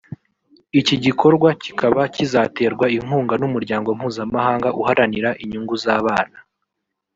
Iki 0.79 0.95
gikorwa 1.05 1.47
kibaba 1.61 2.03
kizaterwa 2.15 2.85
inkunga 2.97 3.33
n’Umuryango 3.41 3.89
mpuzamahanga 3.97 4.67
uharanira 4.81 5.29
inyungu 5.43 5.73
z’abana 5.83 6.37